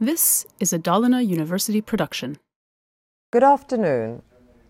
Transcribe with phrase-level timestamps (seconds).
[0.00, 2.38] This is a Dalarna University production.
[3.32, 4.22] Good afternoon,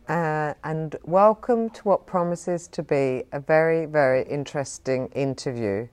[0.09, 5.87] uh, and welcome to what promises to be a very, very interesting interview.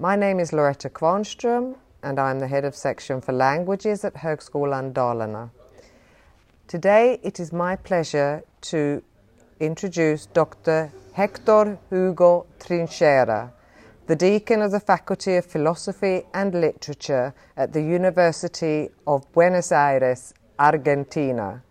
[0.00, 4.94] My name is Loretta Kvarnström, and I'm the head of section for languages at Högskolan
[4.94, 5.50] Dalarna.
[6.66, 9.00] Today, it is my pleasure to
[9.60, 10.90] introduce Dr.
[11.12, 13.52] Hector Hugo Trinchera,
[14.10, 20.34] the Deacon of the Faculty of Philosophy and Literature at the University of Buenos Aires,
[20.58, 21.62] Argentina.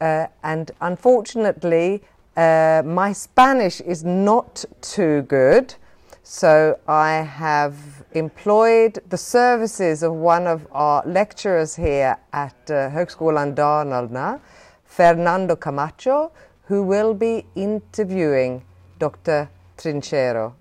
[0.00, 2.00] Uh, and unfortunately,
[2.36, 5.74] uh, my Spanish is not too good,
[6.22, 7.74] so I have
[8.12, 14.38] employed the services of one of our lecturers here at uh, Högskolan Dalarna,
[14.84, 16.30] Fernando Camacho,
[16.66, 18.62] who will be interviewing
[19.00, 19.48] Dr.
[19.76, 20.52] Trinchero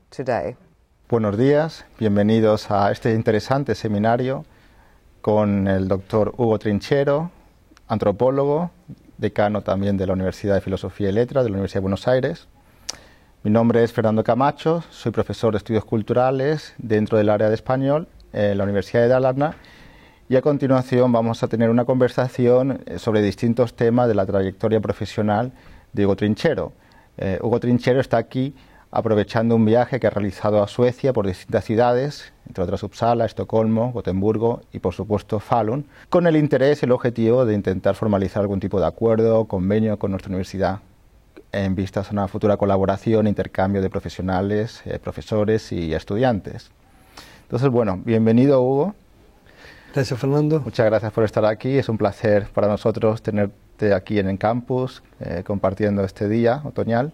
[1.09, 4.45] Buenos días, bienvenidos a este interesante seminario
[5.21, 7.29] con el doctor Hugo Trinchero,
[7.87, 8.71] antropólogo,
[9.17, 12.47] decano también de la Universidad de Filosofía y Letras de la Universidad de Buenos Aires.
[13.43, 18.07] Mi nombre es Fernando Camacho, soy profesor de estudios culturales dentro del área de español
[18.31, 19.55] en la Universidad de Dalarna
[20.29, 25.51] y a continuación vamos a tener una conversación sobre distintos temas de la trayectoria profesional
[25.91, 26.71] de Hugo Trinchero.
[27.17, 28.55] Eh, Hugo Trinchero está aquí
[28.91, 33.91] aprovechando un viaje que ha realizado a Suecia por distintas ciudades, entre otras Uppsala, Estocolmo,
[33.91, 38.59] Gotemburgo y por supuesto Falun, con el interés y el objetivo de intentar formalizar algún
[38.59, 40.79] tipo de acuerdo, convenio con nuestra universidad
[41.51, 46.71] en vistas a una futura colaboración, intercambio de profesionales, eh, profesores y estudiantes.
[47.43, 48.95] Entonces, bueno, bienvenido Hugo.
[49.93, 50.59] Gracias Fernando.
[50.59, 51.77] Muchas gracias por estar aquí.
[51.77, 57.13] Es un placer para nosotros tenerte aquí en el campus eh, compartiendo este día otoñal.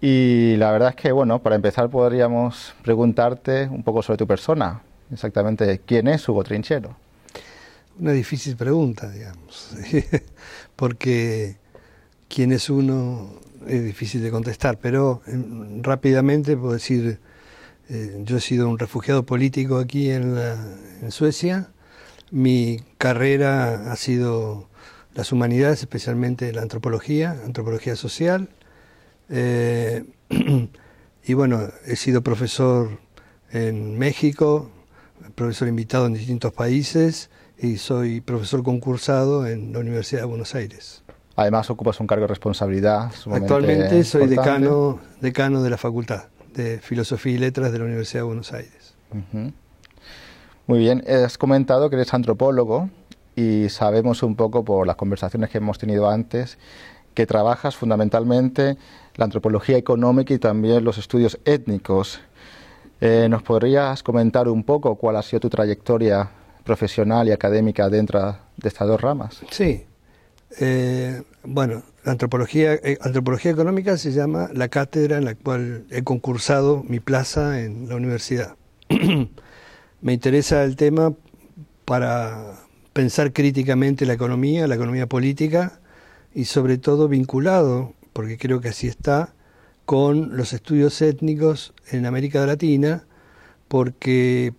[0.00, 4.82] Y la verdad es que, bueno, para empezar podríamos preguntarte un poco sobre tu persona.
[5.12, 6.96] Exactamente, ¿quién es Hugo Trinchero?
[7.98, 9.74] Una difícil pregunta, digamos,
[10.76, 11.56] porque
[12.28, 13.28] quién es uno
[13.66, 17.18] es difícil de contestar, pero em, rápidamente puedo decir,
[17.88, 20.38] eh, yo he sido un refugiado político aquí en,
[21.02, 21.70] en Suecia,
[22.30, 24.68] mi carrera ha sido
[25.14, 28.48] las humanidades, especialmente la antropología, antropología social,
[29.28, 30.04] eh,
[31.24, 32.98] y bueno, he sido profesor
[33.50, 34.70] en México,
[35.34, 41.02] profesor invitado en distintos países y soy profesor concursado en la Universidad de Buenos Aires.
[41.36, 43.12] Además ocupas un cargo de responsabilidad.
[43.30, 48.26] Actualmente soy decano, decano de la Facultad de Filosofía y Letras de la Universidad de
[48.26, 48.94] Buenos Aires.
[50.66, 52.90] Muy bien, has comentado que eres antropólogo
[53.36, 56.58] y sabemos un poco por las conversaciones que hemos tenido antes
[57.14, 58.76] que trabajas fundamentalmente
[59.16, 62.20] la antropología económica y también los estudios étnicos.
[63.00, 66.30] Eh, ¿Nos podrías comentar un poco cuál ha sido tu trayectoria
[66.64, 69.40] profesional y académica dentro de estas dos ramas?
[69.50, 69.84] Sí.
[70.60, 76.02] Eh, bueno, la antropología, eh, antropología económica se llama la cátedra en la cual he
[76.02, 78.56] concursado mi plaza en la universidad.
[80.00, 81.12] Me interesa el tema
[81.84, 82.54] para
[82.92, 85.80] pensar críticamente la economía, la economía política
[86.38, 89.34] y sobre todo vinculado porque creo que así está,
[89.84, 93.06] con los estudios étnicos en América Latina,
[93.66, 94.54] porque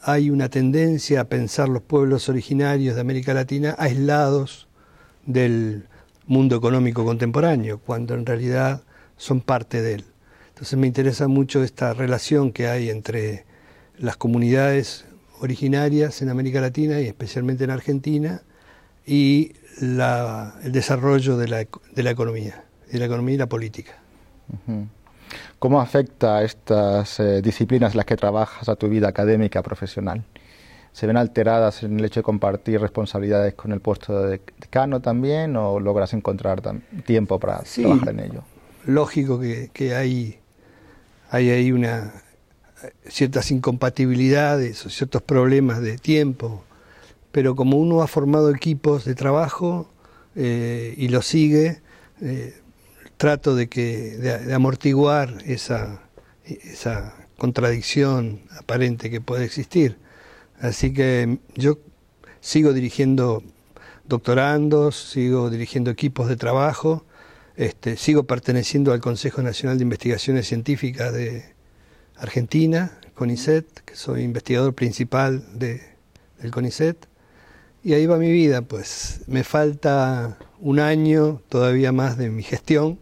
[0.00, 4.68] hay una tendencia a pensar los pueblos originarios de América Latina aislados
[5.26, 5.86] del
[6.26, 8.82] mundo económico contemporáneo, cuando en realidad
[9.18, 10.04] son parte de él.
[10.48, 13.44] Entonces me interesa mucho esta relación que hay entre
[13.98, 15.04] las comunidades
[15.40, 18.40] originarias en América Latina y especialmente en Argentina
[19.06, 23.92] y el desarrollo de la, de la economía y la economía y la política.
[25.58, 30.24] ¿Cómo afecta estas eh, disciplinas en las que trabajas a tu vida académica profesional?
[30.92, 35.56] ¿Se ven alteradas en el hecho de compartir responsabilidades con el puesto de decano también
[35.56, 36.60] o logras encontrar
[37.06, 38.42] tiempo para trabajar en ello?
[38.84, 40.38] Lógico que, que hay,
[41.30, 42.12] hay ahí una,
[43.06, 46.64] ciertas incompatibilidades o ciertos problemas de tiempo,
[47.32, 49.88] pero como uno ha formado equipos de trabajo
[50.36, 51.80] eh, y lo sigue,
[52.20, 52.54] eh,
[53.16, 56.02] trato de, que, de, amortiguar esa,
[56.44, 59.98] esa contradicción aparente que puede existir.
[60.60, 61.78] Así que yo
[62.40, 63.42] sigo dirigiendo
[64.04, 67.04] doctorandos, sigo dirigiendo equipos de trabajo,
[67.56, 71.44] este, sigo perteneciendo al Consejo Nacional de Investigaciones Científicas de
[72.16, 75.82] Argentina, CONICET, que soy investigador principal de,
[76.40, 77.06] del CONICET,
[77.84, 82.98] y ahí va mi vida, pues me falta un año todavía más de mi gestión,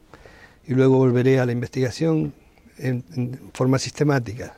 [0.67, 2.33] y luego volveré a la investigación
[2.79, 4.55] en, forma sistemática.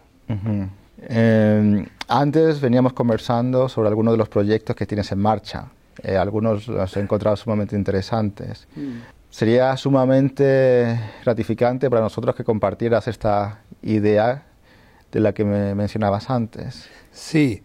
[1.09, 5.67] Eh, antes veníamos conversando sobre algunos de los proyectos que tienes en marcha.
[6.03, 8.67] Eh, algunos los he encontrado sumamente interesantes.
[9.31, 14.45] Sería sumamente gratificante para nosotros que compartieras esta idea
[15.11, 16.89] de la que me mencionabas antes.
[17.11, 17.63] Sí,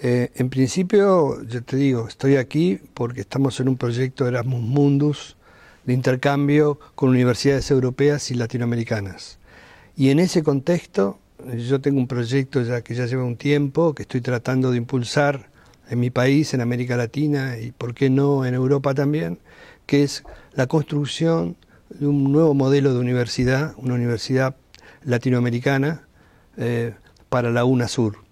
[0.00, 5.36] eh, en principio, yo te digo, estoy aquí porque estamos en un proyecto Erasmus Mundus
[5.84, 9.38] de intercambio con universidades europeas y latinoamericanas.
[9.96, 11.18] Y en ese contexto,
[11.56, 15.50] yo tengo un proyecto ya que ya lleva un tiempo, que estoy tratando de impulsar
[15.90, 19.38] en mi país, en América Latina y, por qué no, en Europa también,
[19.86, 20.22] que es
[20.52, 21.56] la construcción
[21.90, 24.54] de un nuevo modelo de universidad, una universidad
[25.02, 26.06] latinoamericana
[26.56, 26.94] eh,
[27.28, 28.27] para la UNASUR,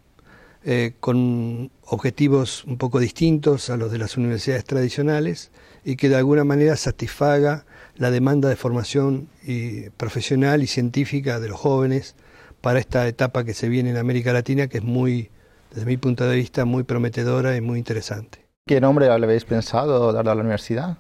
[0.69, 5.53] eh, con objetivos un poco distintos a los de las universidades tradicionales
[5.85, 7.65] y que de alguna manera satisfaga
[7.95, 12.17] la demanda de formación y profesional y científica de los jóvenes
[12.63, 15.31] para esta etapa que se viene en América Latina, que es muy,
[15.71, 18.45] desde mi punto de vista, muy prometedora y muy interesante.
[18.67, 20.99] ¿Qué nombre le habéis pensado darle a la universidad?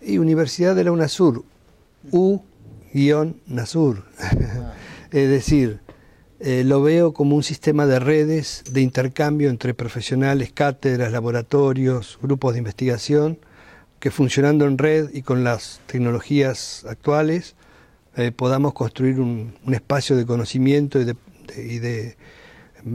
[0.00, 1.44] Y Universidad de la UNASUR,
[2.10, 4.02] U-NASUR.
[5.10, 5.83] es decir,
[6.46, 12.52] eh, lo veo como un sistema de redes de intercambio entre profesionales, cátedras, laboratorios, grupos
[12.52, 13.38] de investigación,
[13.98, 17.56] que funcionando en red y con las tecnologías actuales
[18.16, 22.18] eh, podamos construir un, un, espacio de conocimiento y de, de, y de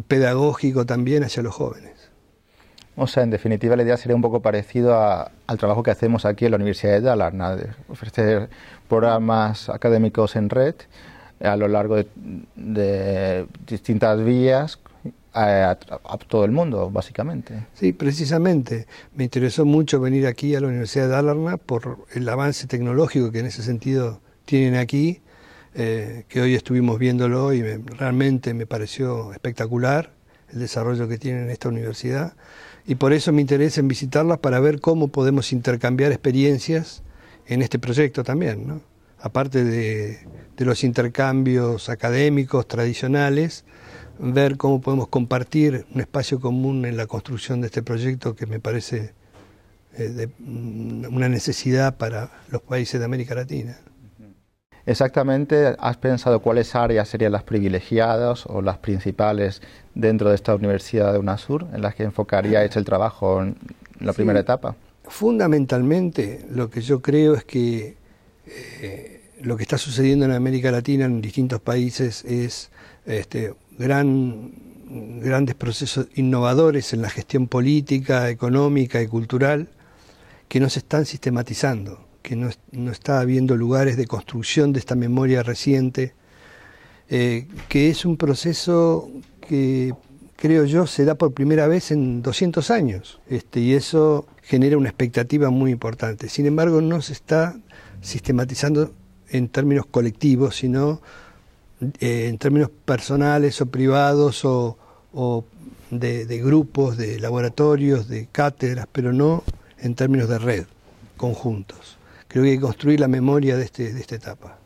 [0.08, 2.12] pedagógico también hacia los jóvenes.
[2.98, 6.24] O sea, en definitiva, la idea sería un poco parecido a, al trabajo que hacemos
[6.24, 8.52] aquí en la Universidad de Dalarna, de ofrecer
[8.88, 10.76] programas académicos en red
[11.42, 11.98] a lo largo
[12.56, 14.80] de, distintas vías
[15.34, 15.78] a,
[16.28, 17.68] todo el mundo, básicamente.
[17.74, 18.88] Sí, precisamente.
[19.16, 23.40] Me interesó mucho venir aquí a la Universidad de Dalarna por el avance tecnológico que
[23.40, 25.22] en ese sentido tienen aquí,
[25.76, 30.12] eh, que hoy estuvimos viéndolo y me, realmente me pareció espectacular
[30.52, 32.34] el desarrollo que tienen en esta universidad.
[32.86, 37.04] Y por eso me interesa en visitarlas para ver cómo podemos intercambiar experiencias
[37.46, 38.82] en este proyecto también, ¿no?
[39.22, 40.20] Aparte de,
[40.56, 43.66] de, los intercambios académicos tradicionales,
[44.20, 48.60] ver cómo podemos compartir un espacio común en la construcción de este proyecto que me
[48.60, 49.14] parece
[49.98, 53.78] eh, de, una necesidad para los países de América Latina.
[54.86, 59.62] Exactamente, ¿has pensado cuáles áreas serían las privilegiadas o las principales
[59.94, 63.56] dentro de esta Universidad de UNASUR en las que enfocaríais el trabajo en
[64.00, 64.76] la sí, primera etapa?
[65.04, 67.98] Fundamentalmente, lo que yo creo es que
[68.50, 72.70] eh, lo que está sucediendo en América Latina, en distintos países, es
[73.06, 74.52] este, gran,
[75.22, 79.70] grandes procesos innovadores en la gestión política, económica y cultural
[80.48, 84.96] que no se están sistematizando, que no, no está habiendo lugares de construcción de esta
[84.96, 86.14] memoria reciente,
[87.08, 89.10] eh, que es un proceso
[89.48, 89.94] que
[90.40, 94.88] creo yo se da por primera vez en 200 años este, y eso genera una
[94.88, 96.30] expectativa muy importante.
[96.30, 97.58] Sin embargo, no se está
[98.02, 98.94] sistematizando
[99.30, 101.02] en términos colectivos, sino
[102.00, 104.78] eh, en términos personales o privados o,
[105.92, 109.44] de, grupos, de laboratorios, de cátedras, pero no
[109.78, 110.66] en términos de red,
[111.18, 111.98] conjuntos.
[112.30, 114.58] Creo que hay que construir la memoria de, este, de esta etapa.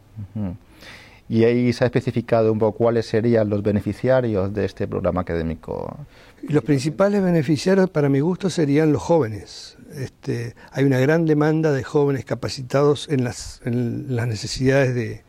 [1.30, 5.98] Y ahí se ha especificado un poco cuáles serían los beneficiarios de este programa académico.
[6.44, 9.78] Los principales beneficiarios, para mi gusto, serían los jóvenes.
[9.96, 15.24] Este, hay una gran demanda de jóvenes capacitados en las, en las necesidades de,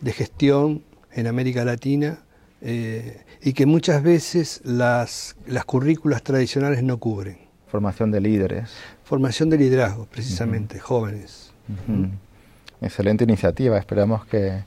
[0.00, 0.82] de, gestión
[1.12, 2.18] en América Latina
[2.60, 7.38] eh, y que muchas veces las, las currículas tradicionales no cubren.
[7.68, 8.70] Formación de líderes.
[9.04, 10.84] Formación de liderazgo, precisamente, uh -huh.
[10.84, 11.52] jóvenes.
[11.68, 12.10] Uh -huh.
[12.80, 13.78] Excelente iniciativa.
[13.78, 14.64] Esperamos que,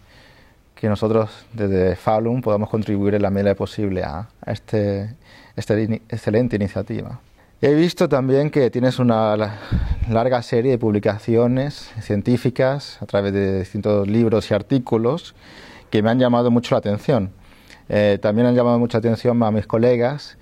[0.81, 5.13] que nosotros desde Falun podamos contribuir en la medida posible a, este,
[5.55, 7.19] esta excelente iniciativa.
[7.61, 9.59] He visto también que tienes una
[10.09, 15.35] larga serie de publicaciones científicas a través de distintos libros y artículos
[15.91, 17.29] que me han llamado mucho la atención.
[17.87, 20.39] Eh, también han llamado mucha atención a mis colegas,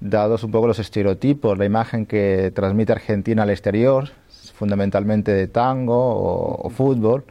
[0.00, 4.08] dados un poco los estereotipos, la imagen que transmite Argentina al exterior,
[4.52, 7.24] fundamentalmente de tango o, o fútbol,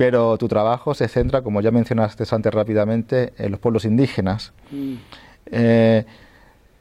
[0.00, 4.54] pero tu trabajo se centra, como ya mencionaste antes rápidamente, en los pueblos indígenas.
[4.70, 4.94] Mm.
[5.52, 6.06] Eh,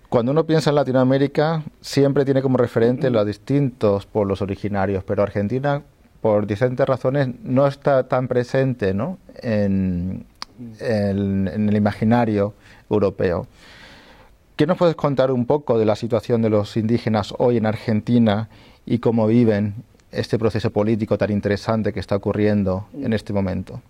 [0.07, 5.81] cuando uno piensa en Latinoamérica, siempre tiene como referente los distintos pueblos originarios, pero Argentina,
[6.21, 9.17] por diferentes razones, no está tan presente ¿no?
[9.43, 10.25] en,
[10.79, 12.53] en, en el imaginario
[12.89, 13.47] europeo.
[14.55, 18.47] ¿Qué nos puedes contar un poco de la situación de los indígenas hoy en Argentina
[18.85, 23.81] y cómo viven este proceso político tan interesante que está ocurriendo en este momento?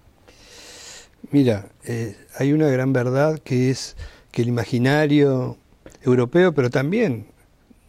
[1.31, 3.95] Mira, eh, hay una gran verdad que es
[4.31, 5.57] que el imaginario
[6.03, 7.27] europeo, pero también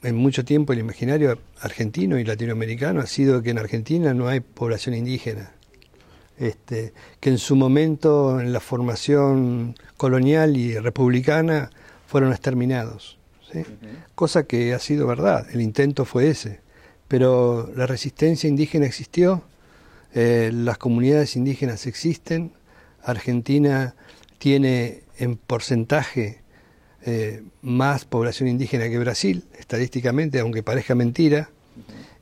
[0.02, 4.40] en mucho tiempo el imaginario argentino y latinoamericano ha sido que en Argentina no hay
[4.40, 5.52] población indígena.
[6.38, 11.70] Este, que en su momento en la formación colonial y republicana
[12.06, 13.18] fueron exterminados.
[14.14, 16.60] Cosa que ha sido verdad, el intento fue ese.
[17.10, 19.42] Pero la resistencia indígena existió,
[20.14, 22.52] eh, las comunidades indígenas existen,
[23.02, 23.96] Argentina
[24.38, 26.40] tiene en porcentaje
[27.04, 31.50] eh, más población indígena que Brasil, estadísticamente, aunque parezca mentira,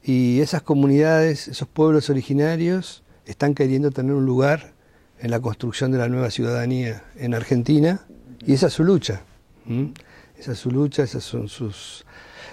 [0.02, 4.72] y esas comunidades, esos pueblos originarios, están queriendo tener un lugar
[5.20, 8.06] en la construcción de la nueva ciudadanía en Argentina,
[8.46, 9.20] y esa es su lucha.
[10.38, 12.06] Esa es su lucha, esas son sus...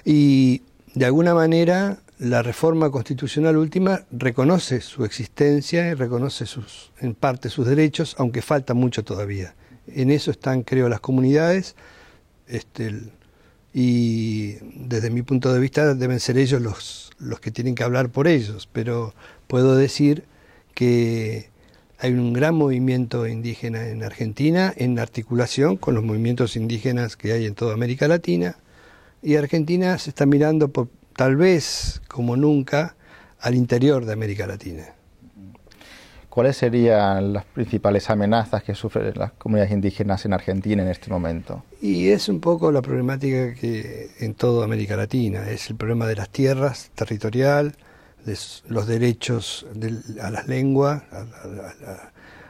[0.03, 0.63] Y
[0.95, 7.49] de alguna manera la reforma constitucional última reconoce su existencia y reconoce sus, en parte
[7.49, 9.55] sus derechos, aunque falta mucho todavía.
[9.87, 11.75] En eso están, creo, las comunidades,
[12.47, 13.01] este,
[13.73, 18.09] y desde mi punto de vista deben ser ellos los, los que tienen que hablar
[18.09, 19.13] por ellos, pero
[19.47, 20.23] puedo decir
[20.73, 21.49] que
[21.99, 27.45] hay un gran movimiento indígena en Argentina en articulación con los movimientos indígenas que hay
[27.45, 28.57] en toda América Latina
[29.21, 32.95] y Argentina se está mirando por, tal vez como nunca
[33.39, 34.95] al interior de América Latina.
[36.29, 41.63] ¿Cuáles serían las principales amenazas que sufren las comunidades indígenas en Argentina en este momento?
[41.81, 46.17] Y es un poco la problemática que en toda América Latina, es el problema de
[46.17, 47.77] las tierras territorial,
[48.25, 49.65] de los derechos
[50.21, 51.03] a las lenguas,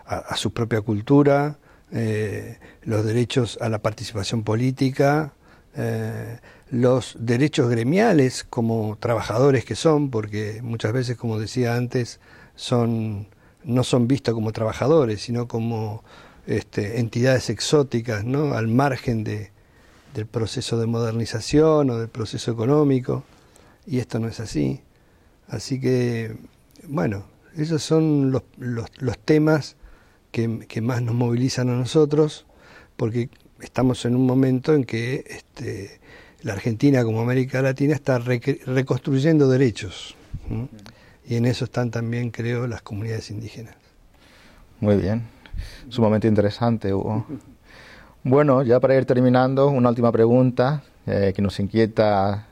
[0.07, 1.59] a, su propia cultura,
[1.91, 5.33] eh, los derechos a la participación política,
[5.75, 6.39] eh,
[6.69, 12.19] los derechos gremiales como trabajadores que son, porque muchas veces, como decía antes,
[12.55, 13.27] son
[13.65, 16.03] no son vistos como trabajadores, sino como
[16.47, 18.53] este, entidades exóticas, ¿no?
[18.53, 19.51] al margen de,
[20.13, 23.23] del proceso de modernización o del proceso económico,
[23.85, 24.81] y esto no es así.
[25.47, 26.37] Así que,
[26.87, 27.25] bueno,
[27.57, 29.75] esos son los, los, temas
[30.31, 32.45] que, que, más nos movilizan a nosotros,
[32.95, 35.99] porque estamos en un momento en que este,
[36.41, 40.15] la Argentina como América Latina está reconstruyendo derechos.
[41.27, 43.75] Y en eso están también, creo, las comunidades indígenas.
[44.79, 45.23] Muy bien.
[45.89, 47.25] Sumamente interesante, Hugo.
[48.23, 52.47] Bueno, ya para ir terminando, una última pregunta eh, que nos inquieta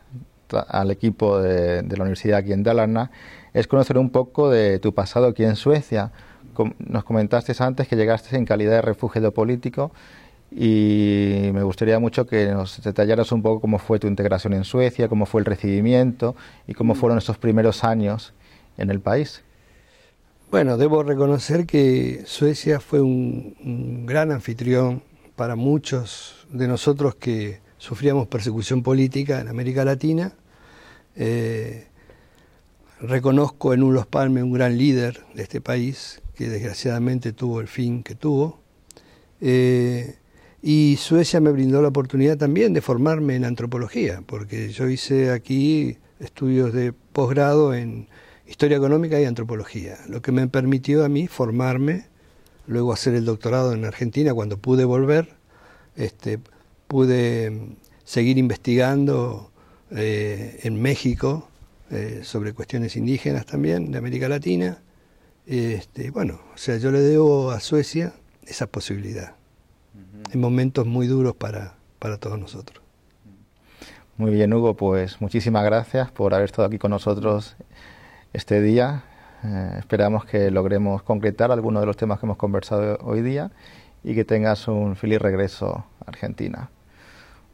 [0.67, 3.12] al equipo de, la universidad aquí en Dalarna
[3.53, 6.12] es conocer un poco de tu pasado aquí en Suecia.
[6.79, 9.91] nos comentaste antes que llegaste en calidad de refugiado político
[10.55, 15.07] y me gustaría mucho que nos detallaras un poco cómo fue tu integración en Suecia,
[15.07, 16.36] cómo fue el recibimiento
[16.67, 18.33] y cómo fueron estos primeros años
[18.77, 19.43] en el país.
[20.51, 25.01] Bueno, debo reconocer que Suecia fue un gran anfitrión
[25.36, 30.33] para muchos de nosotros que sufríamos persecución política en América Latina
[31.15, 31.88] eh,
[33.00, 38.03] reconozco en Ulos Palme un gran líder de este país, que desgraciadamente tuvo el fin
[38.03, 38.60] que tuvo.
[39.41, 40.17] Eh,
[40.65, 45.98] y Suecia me brindó la oportunidad también de formarme en antropología, porque yo hice aquí
[46.22, 48.08] estudios de posgrado en
[48.48, 52.05] historia económica y antropología, lo que me permitió a mí formarme,
[52.65, 55.36] luego hacer el doctorado en Argentina cuando pude volver,
[55.98, 56.39] este,
[56.88, 59.51] pude seguir investigando
[59.91, 61.50] eh, en México
[61.91, 64.82] eh, sobre cuestiones indígenas también de América Latina.
[65.46, 68.13] Este, bueno, o sea, yo le debo a Suecia
[68.48, 69.43] esa posibilidad
[70.32, 72.82] en momentos muy duros para, para todos nosotros.
[74.18, 77.56] Muy bien, Hugo, pues muchísimas gracias por haber estado aquí con nosotros
[78.32, 79.03] este día.
[79.44, 83.51] Eh, esperamos que logremos concretar algunos de los temas que hemos conversado hoy día
[84.03, 86.70] y que tengas un feliz regreso a Argentina.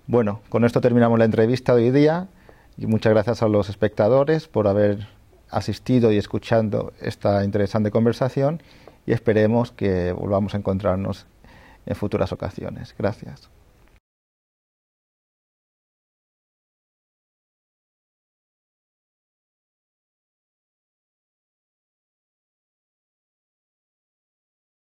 [0.06, 2.28] Bueno, con esto terminamos la entrevista de hoy día
[2.78, 5.08] y muchas gracias a los espectadores por haber
[5.50, 8.62] asistido y escuchando esta interesante conversación
[9.06, 11.26] y esperemos que volvamos a encontrarnos
[11.86, 12.96] en futuras ocasiones.
[12.98, 13.50] Gracias.